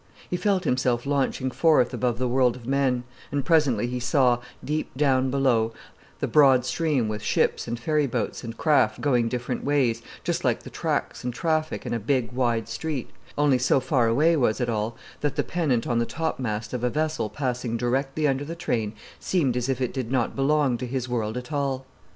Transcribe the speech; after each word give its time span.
He 0.27 0.35
felt 0.35 0.63
himself 0.63 1.05
launching 1.05 1.51
forth 1.51 1.93
above 1.93 2.17
the 2.17 2.27
world 2.27 2.55
of 2.55 2.65
men, 2.65 3.03
and 3.31 3.45
presently 3.45 3.85
he 3.85 3.99
saw, 3.99 4.39
deep 4.65 4.89
down 4.97 5.29
below, 5.29 5.73
the 6.21 6.27
broad 6.27 6.65
stream 6.65 7.07
with 7.07 7.21
ships 7.21 7.67
and 7.67 7.79
ferry 7.79 8.07
boats 8.07 8.43
and 8.43 8.57
craft 8.57 8.99
going 8.99 9.29
different 9.29 9.63
ways, 9.63 10.01
just 10.23 10.43
like 10.43 10.63
the 10.63 10.71
tracks 10.71 11.23
and 11.23 11.35
traffic 11.35 11.85
in 11.85 11.93
a 11.93 11.99
big, 11.99 12.31
wide 12.31 12.67
street; 12.67 13.11
only 13.37 13.59
so 13.59 13.79
far 13.79 14.07
away 14.07 14.35
was 14.35 14.59
it 14.59 14.69
all 14.69 14.97
that 15.19 15.35
the 15.35 15.43
pennant 15.43 15.85
on 15.85 15.99
the 15.99 16.05
topmast 16.07 16.73
of 16.73 16.83
a 16.83 16.89
vessel 16.89 17.29
passing 17.29 17.77
directly 17.77 18.27
under 18.27 18.43
the 18.43 18.55
train 18.55 18.93
seemed 19.19 19.55
as 19.55 19.69
if 19.69 19.79
it 19.79 19.93
did 19.93 20.11
not 20.11 20.35
belong 20.35 20.79
to 20.79 20.87
his 20.87 21.07
world 21.07 21.37
at 21.37 21.53
all. 21.53 21.85